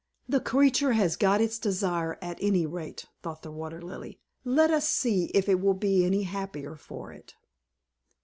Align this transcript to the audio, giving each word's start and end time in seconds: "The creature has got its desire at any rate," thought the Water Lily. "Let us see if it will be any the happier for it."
"The 0.27 0.39
creature 0.39 0.93
has 0.93 1.15
got 1.15 1.41
its 1.41 1.59
desire 1.59 2.17
at 2.23 2.39
any 2.41 2.65
rate," 2.65 3.05
thought 3.21 3.43
the 3.43 3.51
Water 3.51 3.79
Lily. 3.79 4.19
"Let 4.43 4.71
us 4.71 4.89
see 4.89 5.25
if 5.25 5.47
it 5.47 5.61
will 5.61 5.75
be 5.75 6.03
any 6.03 6.21
the 6.21 6.23
happier 6.23 6.75
for 6.75 7.13
it." 7.13 7.35